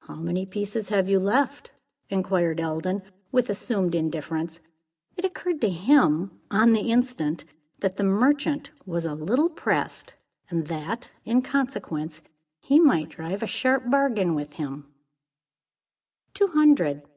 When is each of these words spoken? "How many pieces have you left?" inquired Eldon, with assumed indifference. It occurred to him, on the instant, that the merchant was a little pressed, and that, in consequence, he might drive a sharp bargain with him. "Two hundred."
"How 0.00 0.16
many 0.16 0.46
pieces 0.46 0.88
have 0.88 1.08
you 1.08 1.20
left?" 1.20 1.70
inquired 2.08 2.58
Eldon, 2.58 3.02
with 3.30 3.48
assumed 3.48 3.94
indifference. 3.94 4.58
It 5.16 5.24
occurred 5.24 5.60
to 5.60 5.68
him, 5.70 6.40
on 6.50 6.72
the 6.72 6.90
instant, 6.90 7.44
that 7.78 7.96
the 7.96 8.02
merchant 8.02 8.72
was 8.84 9.04
a 9.04 9.14
little 9.14 9.48
pressed, 9.48 10.16
and 10.50 10.66
that, 10.66 11.12
in 11.24 11.40
consequence, 11.40 12.20
he 12.58 12.80
might 12.80 13.10
drive 13.10 13.44
a 13.44 13.46
sharp 13.46 13.88
bargain 13.88 14.34
with 14.34 14.54
him. 14.54 14.92
"Two 16.34 16.48
hundred." 16.48 17.08